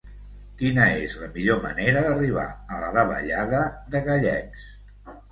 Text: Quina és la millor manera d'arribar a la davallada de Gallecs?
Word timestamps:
Quina 0.59 0.85
és 1.01 1.11
la 1.23 1.27
millor 1.33 1.59
manera 1.65 2.01
d'arribar 2.05 2.45
a 2.77 2.79
la 2.83 2.89
davallada 2.95 3.59
de 3.97 4.01
Gallecs? 4.09 4.65